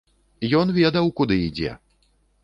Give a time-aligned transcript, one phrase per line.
[0.59, 1.75] Ён ведаў, куды ідзе!